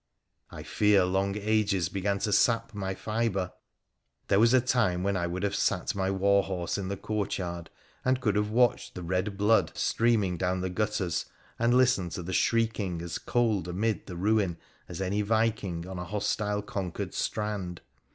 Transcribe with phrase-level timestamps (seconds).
[0.49, 0.63] I.
[0.63, 3.51] fear long ages begin to sap my fibre!
[4.29, 7.69] There was a time when I would have sat my war horse in the courtyard
[8.03, 11.25] and could have watched the red blood streaming down the gutters
[11.59, 14.57] and listened to the shrieking as cold amid the ruin
[14.89, 17.81] as any Viking on a hostile conquered strand.